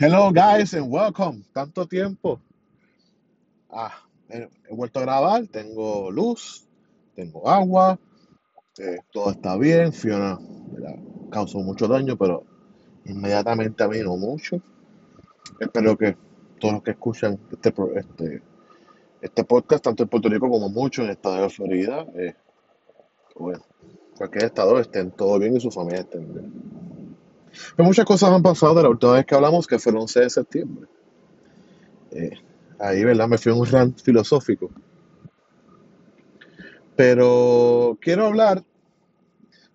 [0.00, 1.42] Hello guys and welcome.
[1.52, 2.40] Tanto tiempo.
[3.68, 6.68] Ah, he, he vuelto a grabar, tengo luz,
[7.16, 7.98] tengo agua,
[8.78, 9.92] eh, todo está bien.
[9.92, 10.38] Fiona
[11.32, 12.44] causó mucho daño, pero
[13.06, 14.62] inmediatamente a mí no mucho.
[15.58, 16.16] Espero que
[16.60, 18.42] todos los que escuchan este, este,
[19.20, 22.36] este podcast, tanto en Puerto Rico como mucho en el estado de Florida, eh,
[23.34, 23.64] bueno,
[24.16, 26.87] cualquier estado estén todo bien y su familia estén bien.
[27.76, 30.20] Pero muchas cosas han pasado de la última vez que hablamos, que fue el 11
[30.20, 30.86] de septiembre.
[32.10, 32.30] Eh,
[32.78, 33.28] ahí, ¿verdad?
[33.28, 34.70] Me fui un rant filosófico.
[36.96, 38.64] Pero quiero hablar,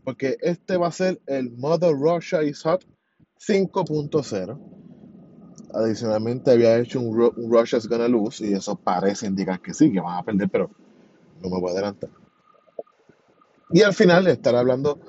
[0.03, 2.83] porque este va a ser el Mother Russia is Hot
[3.39, 4.59] 5.0.
[5.73, 9.99] Adicionalmente había hecho un, Ru- un Gonna Lose, y eso parece indicar que sí, que
[9.99, 10.69] van a perder, pero
[11.41, 12.09] no me voy a adelantar.
[13.71, 14.99] Y al final estaré hablando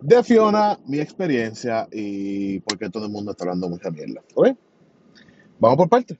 [0.00, 4.22] de Fiona, mi experiencia y por qué todo el mundo está hablando mucha mierda.
[4.34, 4.48] ¿Ok?
[5.58, 6.18] Vamos por partes.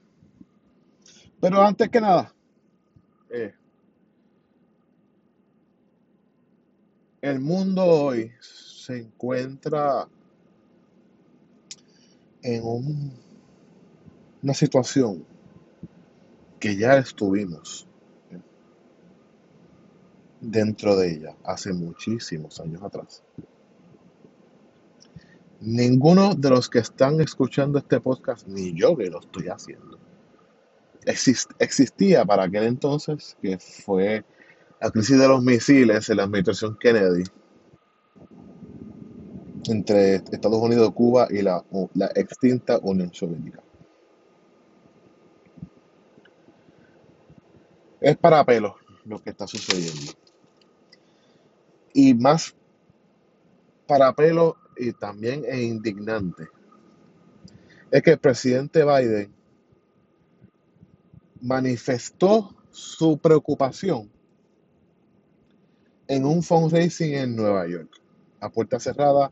[1.39, 2.33] Pero antes que nada,
[3.29, 3.53] eh,
[7.21, 10.07] el mundo hoy se encuentra
[12.41, 13.13] en un-
[14.41, 15.25] una situación
[16.59, 17.87] que ya estuvimos
[20.41, 23.23] dentro de ella hace muchísimos años atrás.
[25.61, 29.99] Ninguno de los que están escuchando este podcast, ni yo que lo estoy haciendo,
[31.05, 34.23] exist- existía para aquel entonces, que fue
[34.79, 37.23] la crisis de los misiles en la administración Kennedy
[39.67, 41.63] entre Estados Unidos, Cuba y la,
[41.93, 43.61] la extinta Unión Soviética.
[47.99, 50.13] Es para pelos lo que está sucediendo.
[51.93, 52.55] Y más
[53.85, 56.47] para pelo y también es indignante.
[57.91, 59.33] Es que el presidente Biden
[61.41, 64.09] manifestó su preocupación
[66.07, 67.89] en un fundraising en Nueva York,
[68.39, 69.31] a puerta cerrada,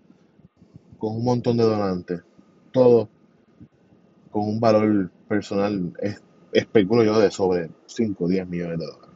[0.97, 2.21] con un montón de donantes,
[2.71, 3.09] todo
[4.31, 6.21] con un valor personal, es-
[6.51, 9.15] especulo yo, de sobre 5 o 10 millones de dólares.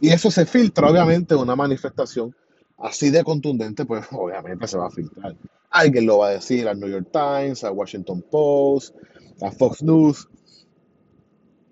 [0.00, 2.34] Y eso se filtra, obviamente, una manifestación
[2.78, 5.36] así de contundente, pues obviamente se va a filtrar.
[5.70, 8.94] Alguien lo va a decir al New York Times, a Washington Post,
[9.42, 10.28] a Fox News,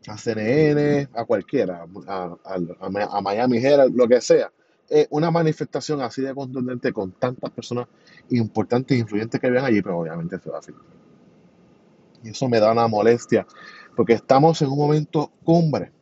[0.07, 4.53] a CNN, a cualquiera, a, Miami Herald, lo que sea.
[4.91, 7.89] Eh, una manifestación así de contundente con tantas personas
[8.31, 10.87] importantes e influyentes que vean allí, pero obviamente se va a filtrar.
[12.23, 13.47] Y eso me da una molestia,
[13.97, 15.93] porque estamos en un momento cumbre,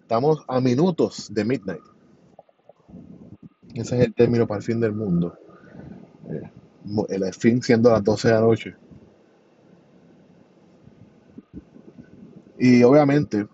[0.00, 1.91] estamos a minutos de midnight.
[3.74, 5.36] Ese es el término para el fin del mundo.
[6.28, 6.50] Eh,
[7.08, 8.74] el fin siendo las 12 de la noche.
[12.58, 13.46] Y obviamente,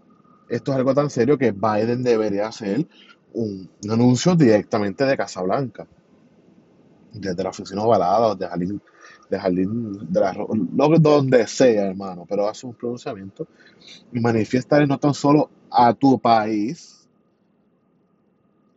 [0.49, 2.87] esto es algo tan serio que Biden debería hacer
[3.33, 5.87] un, un anuncio directamente de Casa Blanca,
[7.13, 8.83] desde la oficina ovalada, o de Jardín,
[9.31, 13.47] de Jardín de la no donde sea, hermano, pero hace un pronunciamiento
[14.13, 16.98] y manifiesta no tan solo a tu país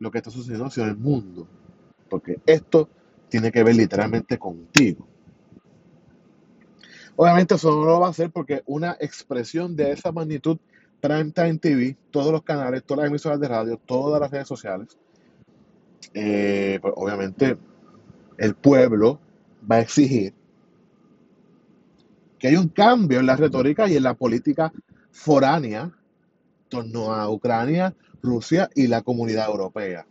[0.02, 1.48] lo que está sucediendo, sino el mundo,
[2.10, 2.90] porque esto
[3.30, 5.08] tiene que ver literalmente contigo.
[7.16, 10.58] Obviamente eso no lo va a hacer porque una expresión de esa magnitud,
[11.00, 14.98] Primetime TV, todos los canales, todas las emisoras de radio, todas las redes sociales,
[16.16, 17.58] eh, pues obviamente
[18.40, 19.20] el pueblo
[19.70, 20.34] va a exigir
[22.40, 24.74] que haya un cambio en la retórica y en la política
[25.12, 25.92] foránea
[26.72, 27.94] torno a Ucrania,
[28.24, 30.08] Rusia y la comunidad europea.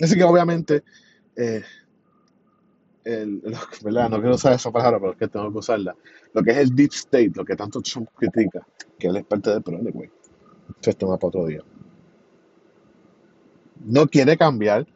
[0.00, 0.82] Así que obviamente,
[1.36, 1.62] eh,
[3.04, 3.40] el-
[3.82, 4.10] ¿verdad?
[4.10, 5.94] no quiero usar esa palabra, pero es que tengo que usarla.
[6.34, 8.66] Lo que es el deep state, lo que tanto Trump critica,
[8.98, 10.10] que él es parte del problema, güey.
[10.80, 11.62] Eso es tema para otro día.
[13.84, 14.86] No quiere cambiar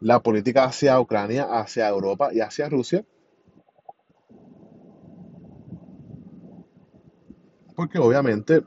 [0.00, 3.04] la política hacia Ucrania, hacia Europa y hacia Rusia,
[7.74, 8.62] porque obviamente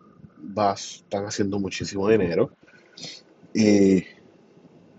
[0.58, 2.52] va- están haciendo muchísimo dinero
[3.54, 4.04] y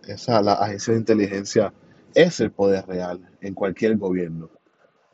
[0.07, 1.73] esa, la agencia de inteligencia
[2.15, 4.51] es el poder real en cualquier gobierno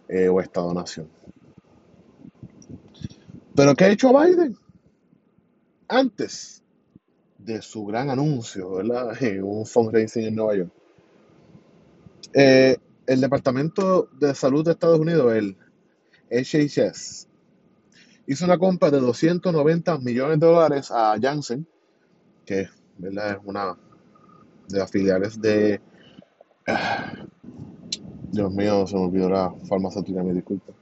[0.08, 1.08] eh, o Estado-nación.
[3.54, 4.56] Pero ¿qué ha hecho Biden?
[5.88, 6.62] Antes
[7.38, 9.12] de su gran anuncio, ¿verdad?
[9.22, 10.70] En un fundraising en Nueva York.
[12.34, 12.76] Eh,
[13.06, 15.56] el Departamento de Salud de Estados Unidos, el
[16.30, 17.26] HHS,
[18.30, 21.66] hizo una compra de 290 millones de dólares a Janssen,
[22.46, 22.70] que es
[23.44, 23.76] una
[24.68, 25.80] de las filiales de,
[28.30, 30.72] Dios mío, se me olvidó la farmacéutica, me disculpa.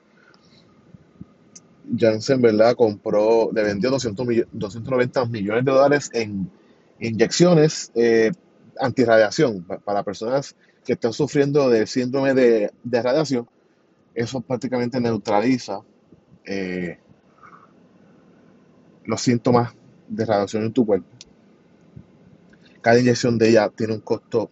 [1.96, 2.74] Janssen, ¿verdad?
[2.76, 6.50] Compró, le vendió 200 millo- 290 millones de dólares en
[7.00, 8.30] inyecciones eh,
[8.78, 10.54] antirradiación pa- para personas
[10.84, 13.48] que están sufriendo de síndrome de, de radiación.
[14.14, 15.80] Eso prácticamente neutraliza
[16.44, 16.98] eh,
[19.08, 19.72] los síntomas
[20.06, 21.08] de radiación en tu cuerpo.
[22.82, 24.50] Cada inyección de ella tiene un costo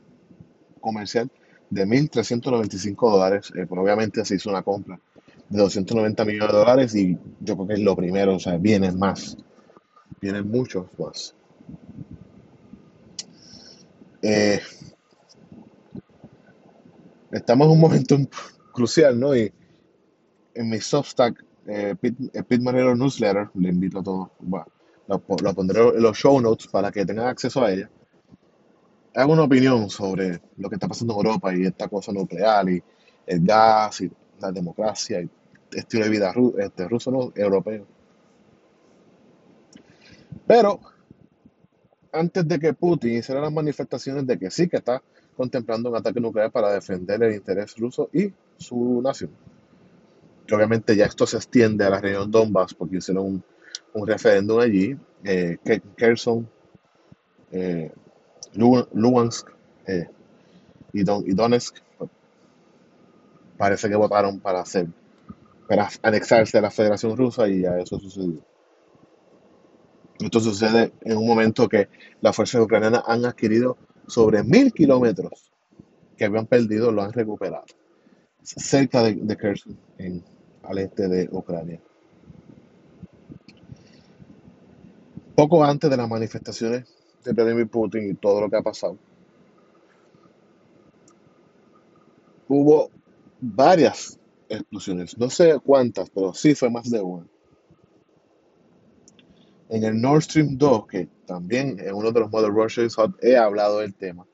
[0.81, 1.31] comercial
[1.69, 3.53] de 1.395 dólares.
[3.55, 4.99] Eh, obviamente se hizo una compra
[5.51, 8.99] de 290 millones de dólares y yo creo que es lo primero, o sea, vienen
[8.99, 9.37] más,
[10.23, 11.35] vienen muchos más.
[14.23, 14.59] Eh,
[17.31, 18.17] estamos en un momento
[18.73, 19.37] crucial, ¿no?
[19.37, 19.53] Y
[20.55, 22.59] en mi Substack, eh, eh,
[22.97, 24.67] Newsletter, le invito a todos, bueno,
[25.09, 27.91] lo pondré en los show notes para que tengan acceso a ella.
[29.15, 32.83] Hago una opinión sobre lo que está pasando en Europa y esta cosa nuclear y
[33.27, 34.11] el gas y
[34.41, 35.31] la democracia y
[35.73, 37.87] estilo de vida ru- este, ruso, no, europeo.
[40.47, 40.81] Pero
[42.13, 45.03] antes de que Putin hiciera las manifestaciones de que sí que está
[45.37, 49.31] contemplando un ataque nuclear para defender el interés ruso y su nación.
[50.47, 53.45] Que obviamente ya esto se extiende a la región Donbass porque hicieron un,
[53.95, 55.59] un referéndum allí, eh,
[55.97, 56.49] Kherson,
[57.51, 57.91] eh,
[58.55, 59.49] Lu- Luhansk
[59.87, 60.09] eh,
[60.93, 62.11] y, Don- y Donetsk, pues,
[63.59, 64.87] parece que votaron para hacer,
[65.69, 68.43] para anexarse a la Federación Rusa y ya eso sucedió.
[70.19, 71.89] Esto sucede en un momento que
[72.21, 73.77] las fuerzas ucranianas han adquirido
[74.07, 75.53] sobre mil kilómetros
[76.17, 77.65] que habían perdido, lo han recuperado,
[78.43, 79.37] cerca de, de
[80.69, 81.81] al este de Ucrania.
[85.35, 86.85] Poco antes de las manifestaciones
[87.25, 88.97] de Vladimir Putin y todo lo que ha pasado,
[92.49, 92.91] hubo
[93.41, 94.19] varias
[94.49, 97.27] explosiones, no sé cuántas, pero sí fue más de una.
[99.69, 103.81] En el Nord Stream 2, que también en uno de los Model Rushes he hablado
[103.81, 104.27] del tema,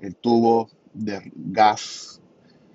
[0.00, 2.20] el tubo de gas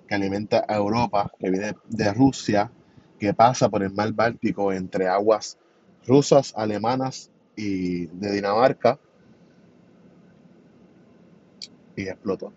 [0.08, 2.72] que alimenta a Europa, que viene de Rusia,
[3.20, 5.58] que pasa por el mar Báltico entre aguas
[6.06, 9.00] rusas, alemanas y de Dinamarca,
[11.96, 12.54] y explotó.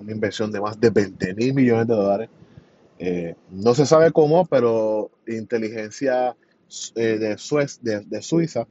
[0.00, 2.28] Una inversión de más de 20 mil millones de dólares.
[2.98, 6.36] Eh, no se sabe cómo, pero inteligencia
[6.96, 8.66] eh, de, Suez- de- de Suiza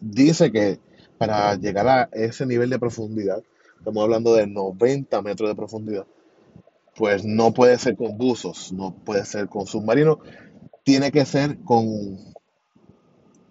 [0.00, 0.78] dice que
[1.18, 3.42] para llegar a ese nivel de profundidad,
[3.78, 6.06] estamos hablando de 90 metros de profundidad,
[6.96, 10.18] pues no puede ser con buzos, no puede ser con submarinos,
[10.84, 11.86] tiene que ser con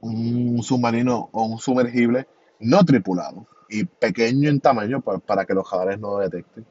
[0.01, 2.27] un submarino o un sumergible
[2.59, 6.65] no tripulado y pequeño en tamaño pa- para, que los radares no lo detecten.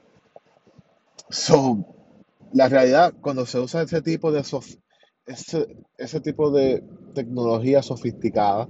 [1.30, 1.84] So,
[2.52, 4.40] la realidad, cuando se usa ese tipo de
[5.26, 6.82] ese, ese tipo de
[7.14, 8.68] tecnología sofisticada,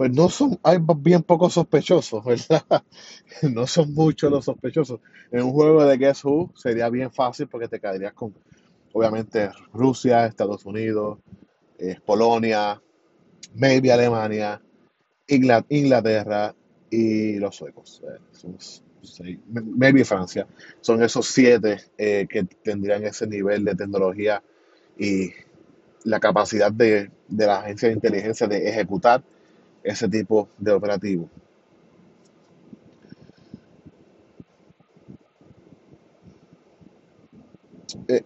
[0.00, 2.64] pues no son, hay bien pocos sospechosos, ¿verdad?
[3.42, 4.98] No son muchos los sospechosos.
[5.30, 8.34] En un juego de Guess Who sería bien fácil porque te caerías con,
[8.94, 11.18] obviamente, Rusia, Estados Unidos,
[11.78, 12.82] eh, Polonia,
[13.54, 14.62] maybe Alemania,
[15.28, 16.54] Ingla- Inglaterra
[16.90, 18.02] y los suecos.
[18.04, 18.56] eh, son
[19.02, 20.46] seis, maybe Francia.
[20.80, 24.42] Son esos siete eh, que tendrían ese nivel de tecnología
[24.98, 25.30] y
[26.04, 29.22] la capacidad de, de la agencia de inteligencia de ejecutar
[29.82, 31.28] ese tipo de operativo.
[38.08, 38.22] Eh,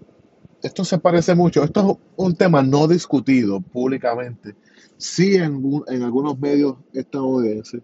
[0.62, 4.56] esto se parece mucho, esto es un tema no discutido públicamente,
[4.96, 7.82] sí en, en algunos medios estadounidenses,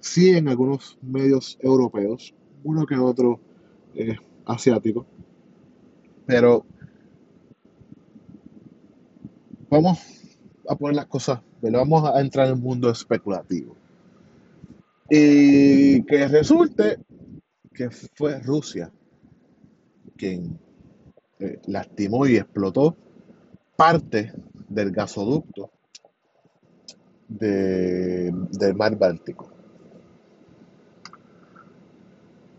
[0.00, 2.34] sí en algunos medios europeos,
[2.64, 3.40] uno que otro
[3.94, 5.06] eh, asiático,
[6.26, 6.64] pero
[9.70, 9.98] vamos
[10.68, 11.80] a poner las cosas, ¿verdad?
[11.80, 13.76] vamos a entrar en el mundo especulativo.
[15.10, 16.98] Y que resulte
[17.72, 18.92] que fue Rusia
[20.16, 20.58] quien
[21.38, 22.96] eh, lastimó y explotó
[23.76, 24.32] parte
[24.68, 25.70] del gasoducto
[27.28, 29.50] de- del mar Báltico.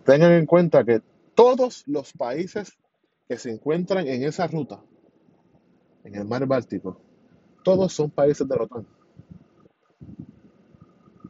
[0.06, 1.01] Tengan en cuenta que
[1.36, 2.74] todos los países
[3.27, 4.82] que se encuentran en esa ruta,
[6.03, 7.01] en el mar Báltico,
[7.70, 8.88] todos son países de la OTAN.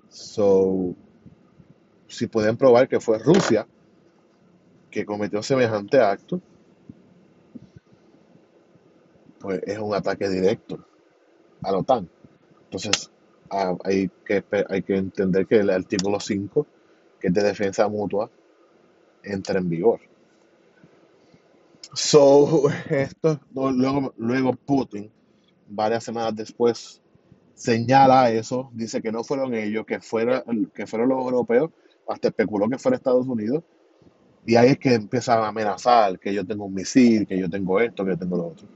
[0.07, 0.95] So,
[2.07, 3.67] si pueden probar que fue Rusia
[4.89, 6.39] que cometió semejante acto,
[9.39, 10.79] pues es un ataque directo
[11.61, 12.09] a la OTAN.
[12.63, 13.11] Entonces,
[13.49, 16.65] ah, hay que, hay que entender que el artículo 5,
[17.19, 18.31] que es de defensa mutua,
[19.23, 19.99] entre en vigor.
[21.93, 25.11] So, esto, luego, luego Putin,
[25.69, 27.01] varias semanas después,
[27.53, 31.71] señala eso, dice que no fueron ellos, que, fuera, que fueron los europeos,
[32.07, 33.63] hasta especuló que fuera Estados Unidos,
[34.45, 37.79] y ahí es que empiezan a amenazar que yo tengo un misil, que yo tengo
[37.79, 38.67] esto, que yo tengo lo otro.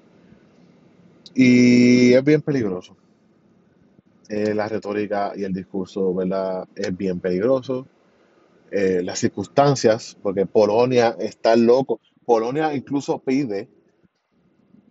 [1.34, 2.96] Y es bien peligroso.
[4.30, 6.68] Eh, la retórica y el discurso, ¿verdad?
[6.76, 7.88] Es bien peligroso.
[8.72, 12.00] Eh, las circunstancias, porque Polonia está loco.
[12.26, 13.68] Polonia incluso pide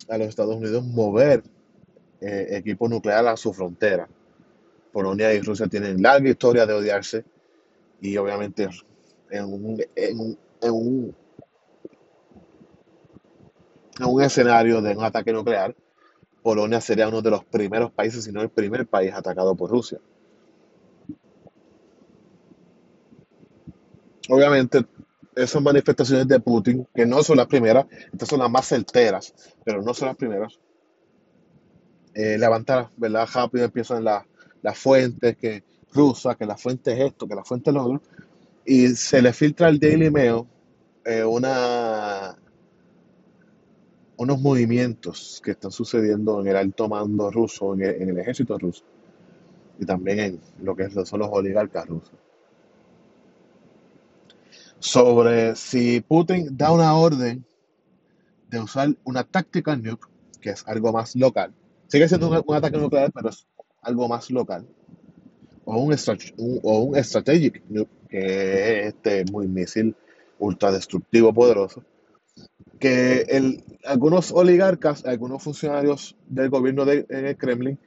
[0.09, 1.43] a los Estados Unidos mover
[2.23, 4.09] eh, equipo nuclear a su frontera.
[4.93, 7.25] Polonia y Rusia tienen larga historia de odiarse
[8.01, 8.69] y obviamente
[9.31, 11.17] en un, en un, en un,
[13.99, 15.75] en un escenario de un ataque nuclear,
[16.43, 19.99] Polonia sería uno de los primeros países, si no el primer país atacado por Rusia.
[24.29, 24.85] Obviamente,
[25.35, 29.83] esas manifestaciones de Putin, que no son las primeras, estas son las más certeras, pero
[29.83, 30.59] no son las primeras,
[32.15, 33.29] eh, levantar, ¿verdad?
[33.33, 34.25] Rápido empiezan las
[34.63, 38.03] las fuentes que rusa, que la fuente es esto, que la fuente es lo otro,
[38.65, 40.45] y se le filtra al Daily Mail
[41.05, 42.37] eh, una,
[44.17, 48.57] unos movimientos que están sucediendo en el alto mando ruso, en el, en el ejército
[48.57, 48.85] ruso,
[49.79, 52.15] y también en lo que son los oligarcas rusos,
[54.79, 57.45] sobre si Putin da una orden
[58.49, 60.09] de usar una táctica nuke,
[60.41, 61.53] que es algo más local.
[61.93, 63.47] Sigue siendo un, un ataque nuclear, pero es
[63.83, 64.67] algo más local.
[65.67, 65.95] O un,
[66.63, 67.63] un- strategic
[68.09, 69.95] que es este muy misil
[70.39, 71.85] ultradestructivo poderoso.
[72.79, 77.79] Que el, algunos oligarcas, algunos funcionarios del gobierno de, en el Kremlin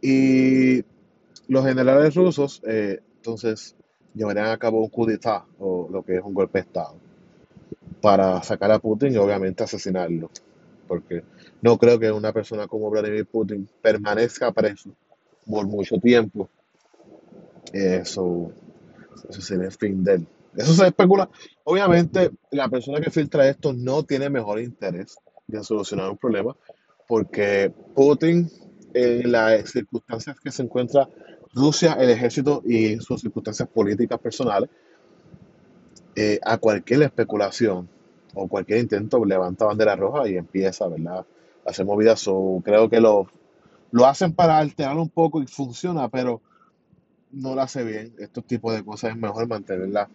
[0.00, 0.84] y
[1.48, 3.74] los generales rusos, eh, entonces
[4.14, 6.94] llevarían a cabo un coup d'etat, o lo que es un golpe de Estado,
[8.00, 10.30] para sacar a Putin y obviamente asesinarlo.
[10.86, 11.24] Porque
[11.62, 14.90] no creo que una persona como Vladimir Putin permanezca preso
[15.46, 16.48] por mucho tiempo.
[17.72, 18.52] Eso,
[19.28, 20.26] eso sería el fin de él.
[20.56, 21.28] Eso se especula.
[21.64, 26.56] Obviamente, la persona que filtra esto no tiene mejor interés de solucionar un problema,
[27.06, 28.50] porque Putin,
[28.94, 31.08] en las circunstancias que se encuentra
[31.52, 34.70] Rusia, el ejército y sus circunstancias políticas personales,
[36.16, 37.88] eh, a cualquier especulación
[38.34, 41.24] o cualquier intento levanta bandera roja y empieza, ¿verdad?
[41.66, 42.20] Hacer movidas.
[42.20, 43.28] So, creo que lo,
[43.90, 46.40] lo hacen para alterar un poco y funciona, pero
[47.32, 48.14] no lo hace bien.
[48.18, 50.08] Estos tipos de cosas es mejor mantenerlas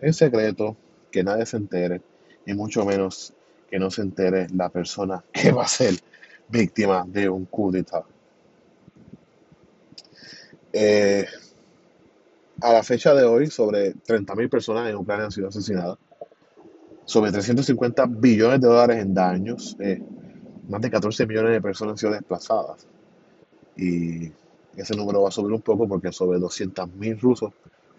[0.00, 0.76] en secreto,
[1.10, 2.00] que nadie se entere,
[2.44, 3.32] y mucho menos
[3.70, 5.94] que no se entere la persona que va a ser
[6.48, 8.04] víctima de un coup d'etat.
[10.72, 11.24] Eh,
[12.60, 15.98] a la fecha de hoy, sobre 30.000 personas en Ucrania han sido asesinadas,
[17.04, 20.02] sobre 350 billones de dólares en daños, eh,
[20.72, 22.86] más de 14 millones de personas han sido desplazadas.
[23.76, 24.32] Y
[24.76, 27.52] ese número va a subir un poco porque sobre 200.000 rusos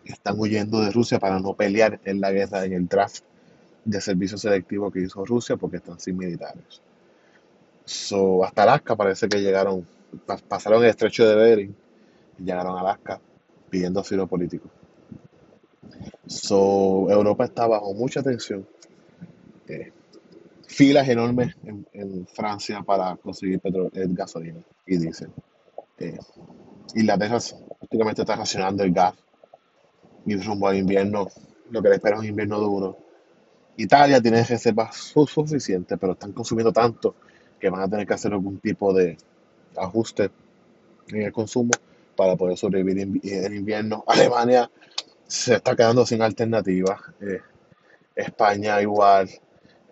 [0.05, 3.23] están huyendo de Rusia para no pelear en la guerra, en el draft
[3.85, 6.81] de servicio selectivo que hizo Rusia porque están sin militares.
[7.85, 9.85] So, hasta Alaska parece que llegaron,
[10.27, 11.75] pas- pasaron el estrecho de Bering
[12.39, 13.19] y llegaron a Alaska
[13.69, 14.69] pidiendo asilo político.
[16.27, 18.65] So, Europa está bajo mucha tensión.
[19.67, 19.91] eh,
[20.73, 21.85] filas enormes en,
[22.27, 25.31] Francia para conseguir petro- eh, gasolina y diésel.
[25.99, 26.19] Eh,
[26.95, 27.39] Inglaterra
[27.79, 29.15] prácticamente está racionando el gas
[30.25, 31.27] y rumbo al invierno,
[31.71, 32.97] lo que le espera es un invierno duro.
[33.77, 37.15] Italia tiene reservas su- suficientes, pero están consumiendo tanto
[37.59, 39.17] que van a tener que hacer algún tipo de
[39.77, 40.31] ajuste
[41.09, 41.71] en el consumo
[42.15, 44.03] para poder sobrevivir en invierno.
[44.07, 44.69] Alemania
[45.27, 47.01] se está quedando sin alternativas.
[47.21, 47.41] eh,
[48.15, 49.29] España igual.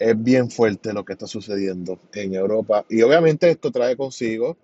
[0.03, 2.83] Es bien fuerte lo que está sucediendo en Europa.
[2.89, 4.57] Y obviamente esto trae consigo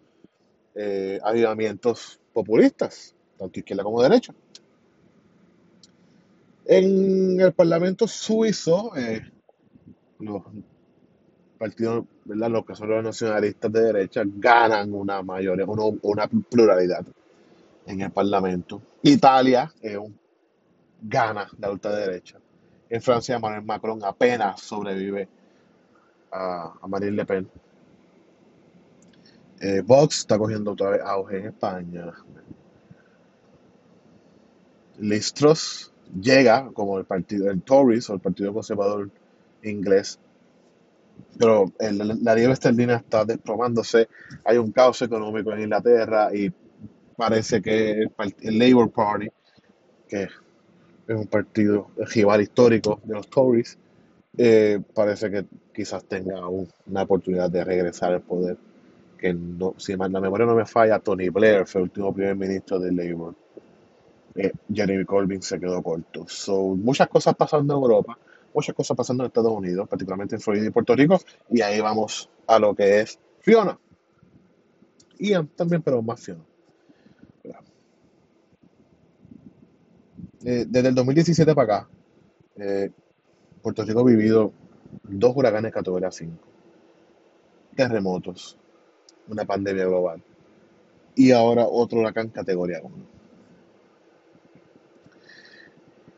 [0.74, 4.34] eh, avivamientos populistas, tanto izquierda como derecha.
[6.66, 9.22] En el Parlamento suizo, eh,
[10.18, 10.42] los
[11.60, 12.50] partidos, ¿verdad?
[12.50, 17.06] Los que son los nacionalistas de derecha ganan una mayoría, uno- una pluralidad
[17.86, 18.82] en el Parlamento.
[19.04, 20.00] Italia eh,
[21.04, 22.40] gana la ultraderecha.
[22.90, 25.28] En Francia, Emmanuel Macron apenas sobrevive
[26.32, 27.48] a, a Marine Le Pen.
[29.60, 32.14] Eh, Vox está cogiendo otra vez auge en España.
[35.00, 35.92] Liz Truss
[36.22, 39.10] llega como el partido, el Tories o el Partido Conservador
[39.64, 40.20] inglés,
[41.38, 44.08] pero el- la libra esterlina está desplomándose.
[44.44, 46.52] Hay un caos económico en Inglaterra y
[47.16, 49.28] parece que el, el Labour Party,
[50.08, 50.28] que
[51.08, 53.78] es un partido rival histórico de los Tories.
[54.38, 58.58] Eh, parece que quizás tenga un- una oportunidad de regresar al poder.
[59.18, 62.78] Que no, si la memoria no me falla, Tony Blair fue el último primer ministro
[62.80, 63.34] de Labour.
[64.36, 66.26] Eh, Jeremy Corbyn se quedó corto.
[66.28, 68.18] So, muchas cosas pasando en Europa,
[68.54, 71.20] muchas cosas pasando en Estados Unidos, particularmente en Florida y Puerto Rico.
[71.50, 73.80] Y ahí vamos a lo que es Fiona.
[75.20, 76.44] Ian también, pero más Fiona.
[80.50, 81.90] Eh, desde el 2017 para acá,
[82.56, 82.90] eh,
[83.62, 84.54] Puerto Rico ha vivido
[85.04, 86.38] dos huracanes categoría 5,
[87.76, 88.58] terremotos,
[89.28, 90.24] una pandemia global.
[91.16, 92.96] Y ahora otro huracán categoría 1.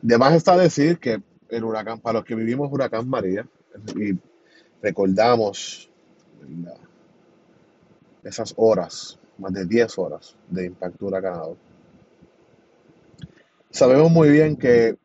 [0.03, 3.47] De más está decir que el huracán, para los que vivimos huracán María,
[3.95, 4.15] y
[4.79, 5.89] recordamos
[8.23, 11.57] esas horas, más de 10 horas de impacto huracanado,
[13.71, 14.97] sabemos muy bien que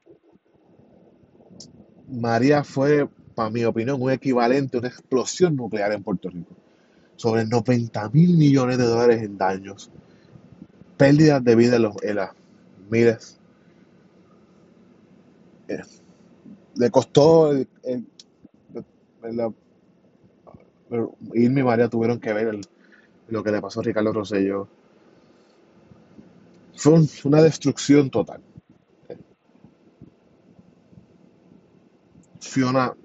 [2.09, 6.55] María fue, para mi opinión, un equivalente a una explosión nuclear en Puerto Rico.
[7.17, 9.91] Sobre 90 mil millones de dólares en daños,
[10.97, 12.31] pérdidas de vida en, los, en las
[12.91, 13.39] miles.
[15.69, 15.81] Eh,
[16.77, 18.07] le costó el, el-
[21.35, 22.59] Irma y María tuvieron que ver
[23.29, 24.69] lo que le pasó a Ricardo Rosselló.
[26.77, 28.41] Fue un- una destrucción total.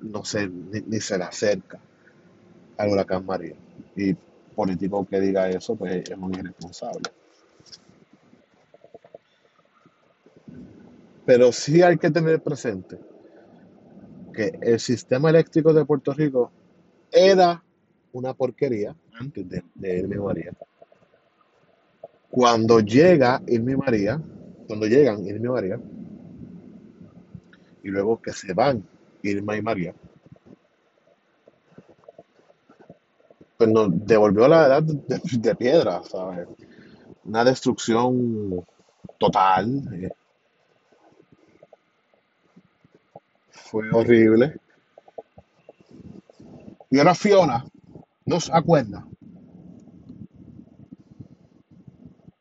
[0.01, 1.79] No sé, ni, se le acerca
[2.77, 3.55] al huracán María.
[3.96, 4.15] Y
[4.55, 7.10] político que diga eso, pues es un irresponsable.
[11.25, 13.00] Pero sí hay que tener presente
[14.34, 16.51] que el sistema eléctrico de Puerto Rico
[17.12, 17.63] era
[18.13, 20.53] una porquería antes de, de Irma y María.
[22.29, 24.22] Cuando llega Irma y María,
[24.67, 25.79] cuando llegan Irma y María,
[27.84, 28.84] y luego que se van
[29.24, 29.94] Irma y María,
[33.58, 36.48] pues nos devolvió la edad de, piedra, ¿sabes?
[37.25, 38.66] Una destrucción
[39.18, 39.84] total.
[39.94, 40.10] eh,
[43.51, 44.55] fue horrible.
[46.90, 47.66] Y ahora Fiona
[48.25, 49.05] nos acuerda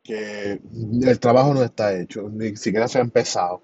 [0.03, 0.61] que
[1.03, 3.61] el trabajo no está hecho, ni siquiera se ha empezado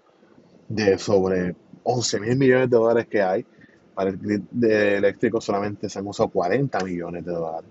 [0.69, 3.47] de sobre 11 mil millones de dólares que hay.
[3.95, 7.71] Para el grid eléctrico solamente se han usado 40 millones de dólares.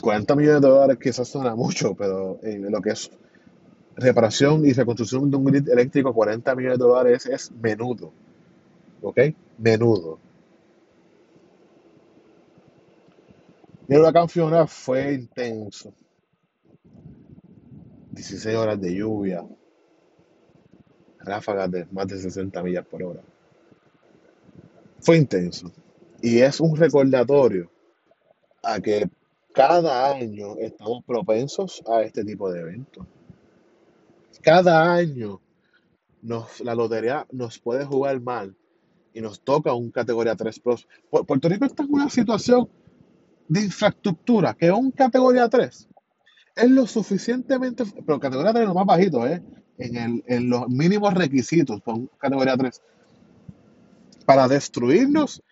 [0.00, 3.10] 40 millones de dólares quizás suena mucho, pero en lo que es
[3.96, 8.12] reparación y reconstrucción de un grid eléctrico, 40 millones de dólares es menudo,
[9.02, 9.18] ¿ok?
[9.58, 10.18] Menudo.
[13.88, 15.92] El huracán Fiona fue intenso.
[18.12, 19.44] 16 horas de lluvia,
[21.20, 23.20] ráfagas de más de 60 millas por hora.
[25.00, 25.70] Fue intenso.
[26.22, 27.70] Y es un recordatorio
[28.62, 29.08] a que
[29.52, 33.06] cada año estamos propensos a este tipo de eventos.
[34.42, 35.40] Cada año
[36.22, 38.54] nos, la lotería nos puede jugar mal
[39.12, 40.86] y nos toca un categoría 3 Plus.
[41.10, 42.68] Pu- Puerto Rico está en una situación
[43.48, 45.88] de infraestructura que un categoría 3
[46.56, 49.42] es lo suficientemente, pero categoría 3 es lo más bajito, ¿eh?
[49.80, 52.82] En, el, en los mínimos requisitos un categoría 3
[54.26, 55.42] para destruirnos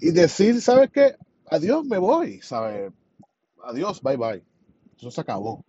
[0.00, 1.16] y decir, ¿sabes qué?
[1.50, 2.92] Adiós, me voy, ¿sabes?
[3.64, 4.44] Adiós, bye bye.
[4.98, 5.64] Eso se acabó.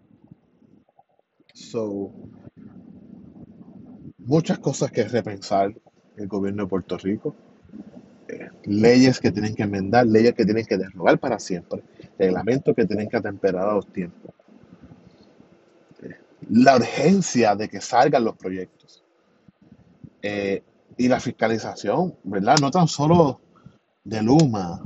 [1.54, 2.14] So,
[4.20, 5.74] muchas cosas que repensar
[6.18, 7.36] el gobierno de Puerto Rico.
[8.30, 11.84] eh, leyes que tienen que enmendar, leyes que tienen que derrogar para siempre,
[12.20, 14.34] reglamentos que tienen que atemperar a los tiempos.
[16.42, 19.04] La urgencia de que salgan los proyectos.
[20.22, 20.64] eh,
[20.98, 22.60] y la fiscalización, ¿verdad?
[22.60, 23.42] No tan solo
[24.04, 24.84] de Luma,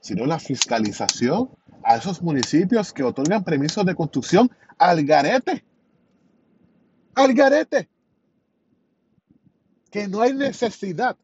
[0.00, 1.50] sino la fiscalización
[1.84, 5.64] a esos municipios que otorgan permisos de construcción al garete,
[7.14, 7.88] al garete,
[9.90, 11.16] que no hay necesidad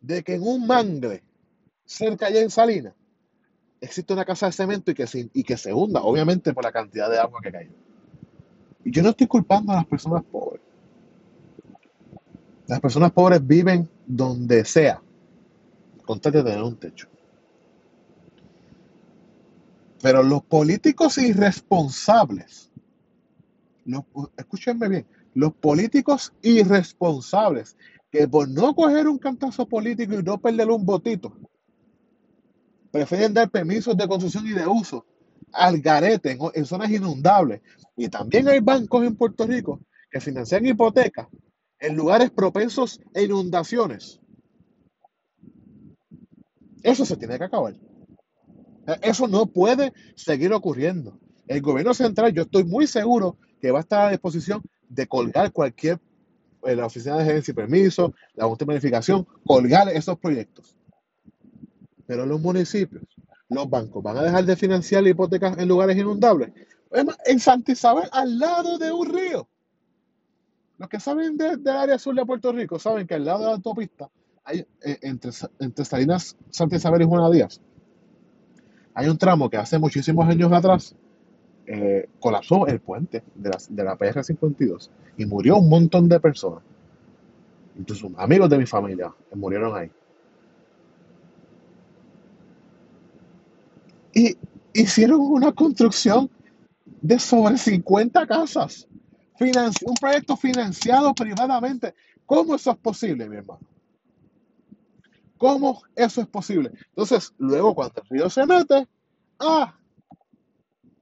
[0.00, 1.22] de que en un mangle
[1.84, 2.94] cerca allá en Salinas
[3.80, 6.72] existe una casa de cemento y que se, y que se hunda, obviamente por la
[6.72, 7.70] cantidad de agua que cayó.
[8.84, 10.62] Y yo no estoy culpando a las personas pobres.
[12.66, 15.02] Las personas pobres viven donde sea,
[16.04, 17.08] con tal de tener un techo.
[20.02, 22.70] Pero los políticos irresponsables,
[24.36, 27.76] escúchenme bien, los políticos irresponsables
[28.10, 31.32] que por no coger un cantazo político y no perder un votito,
[32.90, 35.06] prefieren dar permisos de construcción y de uso
[35.52, 37.60] al garete en, zonas inundables.
[37.96, 41.28] Y también hay bancos en Puerto Rico que financian hipotecas
[41.78, 44.20] en lugares propensos a inundaciones.
[46.82, 47.74] Eso se tiene que acabar.
[49.02, 51.18] Eso no puede seguir ocurriendo.
[51.46, 55.52] El gobierno central, yo estoy muy seguro que va a estar a disposición de colgar
[55.52, 56.00] cualquier,
[56.64, 60.76] eh, la oficina de agencia y permiso, la Junta de Planificación, colgar esos proyectos.
[62.10, 63.04] Pero los municipios,
[63.50, 66.50] los bancos, van a dejar de financiar hipotecas en lugares inundables.
[67.24, 69.46] En Santa Isabel, al lado de un río.
[70.78, 73.44] Los que saben de- del área sur de Puerto Rico saben que al lado de
[73.46, 74.10] la autopista,
[74.52, 74.66] eh,
[75.02, 77.60] entre, entre Salinas, Santa Isabel y Juana Díaz,
[78.94, 80.96] hay un tramo que hace muchísimos años atrás
[81.68, 86.64] eh, colapsó el puente de la, de la PR52 y murió un montón de personas.
[87.78, 89.92] Incluso amigos de mi familia murieron ahí.
[94.72, 96.30] Hicieron una construcción
[97.02, 98.86] de sobre 50 casas.
[99.40, 101.94] Un proyecto financiado privadamente.
[102.26, 103.60] ¿Cómo eso es posible, mi hermano?
[105.38, 106.70] ¿Cómo eso es posible?
[106.88, 108.86] Entonces, luego cuando el río se mete,
[109.38, 109.74] ah,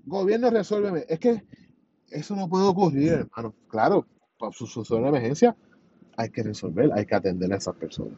[0.08, 1.04] gobierno resuélveme.
[1.08, 1.42] Es que
[2.10, 3.54] eso no puede ocurrir, hermano.
[3.68, 4.06] Claro,
[4.38, 5.56] para su sucesión de emergencia
[6.16, 8.14] hay que resolver, hay que atender a esas personas.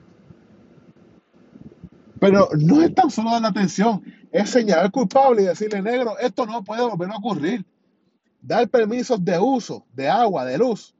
[2.18, 6.46] Pero no es tan solo la atención, es señalar al culpable y decirle, negro, esto
[6.46, 7.64] no puede volver a ocurrir.
[8.40, 10.94] Dar permisos de uso, de agua, de luz,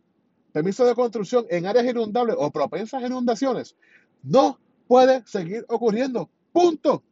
[0.52, 3.76] permisos de construcción en áreas inundables o propensas a inundaciones,
[4.22, 6.28] no puede seguir ocurriendo.
[6.52, 7.02] Punto.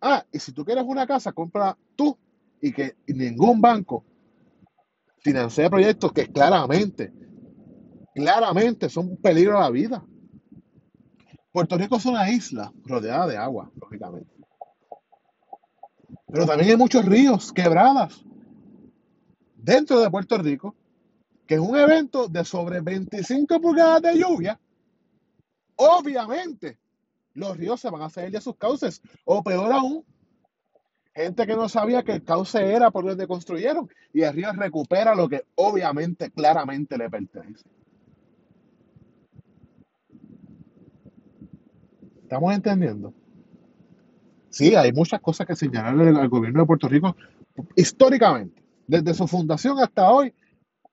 [0.00, 2.16] Ah, y si tú quieres una casa, compra tú
[2.60, 4.04] y que ningún banco
[5.20, 7.12] financie proyectos que claramente,
[8.14, 10.04] claramente son un peligro a la vida.
[11.50, 14.37] Puerto Rico es una isla rodeada de agua, lógicamente.
[16.30, 18.22] Pero también hay muchos ríos, quebradas,
[19.56, 20.74] dentro de Puerto Rico,
[21.46, 24.60] que es un evento de sobre 25 pulgadas de lluvia.
[25.76, 26.78] Obviamente,
[27.32, 29.00] los ríos se van a salir de sus cauces.
[29.24, 30.04] O peor aún,
[31.14, 35.14] gente que no sabía que el cauce era por donde construyeron y el río recupera
[35.14, 37.68] lo que obviamente, claramente le pertenece.
[42.22, 43.14] ¿Estamos entendiendo?
[44.50, 47.16] Sí, hay muchas cosas que señalarle al gobierno de Puerto Rico
[47.76, 48.62] históricamente.
[48.86, 50.32] Desde su fundación hasta hoy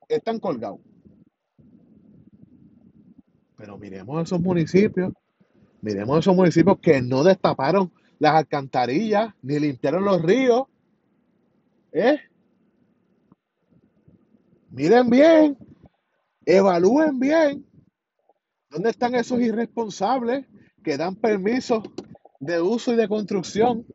[0.09, 0.79] están colgados.
[3.55, 5.13] Pero miremos esos municipios,
[5.81, 10.63] miremos esos municipios que no destaparon las alcantarillas ni limpiaron los ríos.
[11.93, 12.19] ¿eh?
[14.71, 15.57] Miren bien,
[16.45, 17.65] evalúen bien
[18.69, 20.45] dónde están esos irresponsables
[20.83, 21.83] que dan permisos
[22.39, 23.85] de uso y de construcción.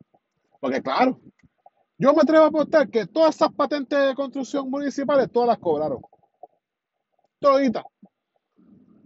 [0.59, 1.19] Porque claro,
[1.97, 6.01] yo me atrevo a apostar que todas esas patentes de construcción municipales, todas las cobraron.
[7.39, 7.83] Toditas.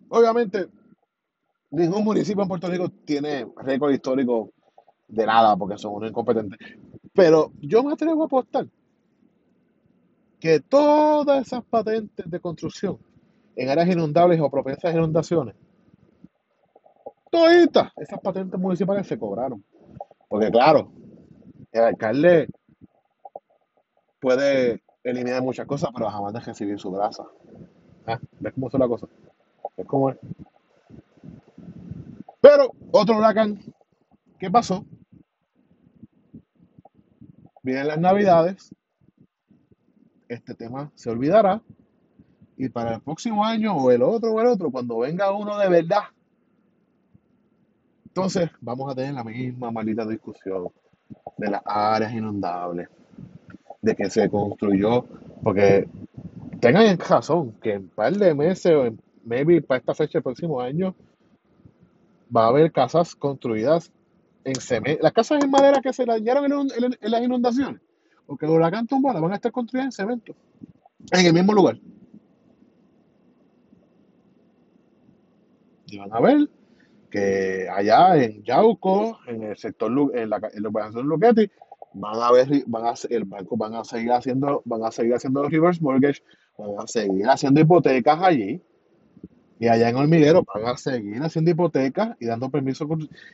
[0.09, 0.67] Obviamente,
[1.71, 4.51] ningún municipio en Puerto Rico tiene récord histórico
[5.07, 6.59] de nada porque son unos incompetentes.
[7.13, 8.67] Pero yo me atrevo a apostar
[10.39, 12.99] que todas esas patentes de construcción
[13.55, 15.55] en áreas inundables o propensas a inundaciones,
[17.35, 19.63] toditas esas patentes municipales se cobraron.
[20.29, 20.91] Porque claro,
[21.71, 22.47] el alcalde
[24.21, 27.25] puede eliminar muchas cosas, pero jamás de recibir su grasa.
[28.07, 28.19] ¿Ah?
[28.39, 29.07] ¿Ves cómo es la cosa?
[29.75, 30.17] ¿Ves cómo es?
[32.39, 33.59] Pero otro huracán,
[34.39, 34.85] ¿qué pasó?
[37.63, 38.73] Vienen las navidades,
[40.29, 41.61] este tema se olvidará
[42.55, 45.67] y para el próximo año o el otro o el otro, cuando venga uno de
[45.67, 46.03] verdad,
[48.15, 50.69] entonces vamos a tener la misma maldita discusión
[51.37, 52.87] de las áreas inundables,
[53.81, 55.03] de que se construyó,
[55.43, 55.85] porque
[56.61, 60.61] tengan razón, que en un par de meses o maybe para esta fecha del próximo
[60.61, 60.95] año
[62.33, 63.91] va a haber casas construidas
[64.45, 65.03] en cemento.
[65.03, 67.81] Las casas en madera que se dañaron en- en las inundaciones,
[68.25, 70.33] porque el huracán tumbó, las van a estar construidas en cemento,
[71.11, 71.77] en el mismo lugar.
[75.87, 76.49] Y van a ver
[77.15, 81.49] que allá en Yauco, en el sector, en la, en la urbanización Luquetti,
[81.93, 85.47] van a ver, van a, el banco van a seguir haciendo, van a seguir haciendo
[85.47, 86.21] reverse mortgage,
[86.57, 88.61] van a seguir haciendo hipotecas allí,
[89.57, 92.85] y allá en Hormiguero van a seguir haciendo hipotecas y dando permisos,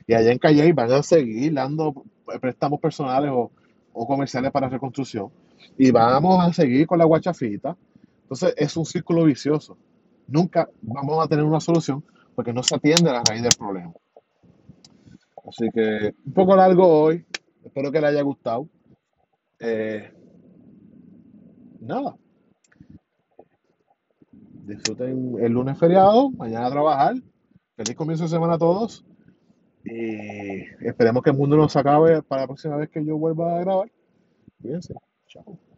[0.06, 2.04] y allá en Calle van a seguir dando
[2.39, 3.50] préstamos personales o,
[3.94, 5.32] o comerciales para reconstrucción,
[5.76, 7.76] y vamos a seguir con la guachafita.
[8.24, 9.76] Entonces es un círculo vicioso.
[10.28, 12.04] Nunca vamos a tener una solución
[12.36, 13.94] porque no se atiende a la raíz del problema.
[15.48, 17.26] Así que un poco largo hoy.
[17.63, 18.67] Espero que le haya gustado.
[19.60, 20.12] Eh,
[21.80, 22.15] nada,
[24.65, 27.15] disfruten el lunes feriado, mañana a trabajar.
[27.76, 29.06] Feliz comienzo de semana a todos.
[29.84, 33.58] Y esperemos que el mundo no se acabe para la próxima vez que yo vuelva
[33.58, 33.91] a grabar.
[34.62, 34.94] Cuídense.
[35.28, 35.71] Chao.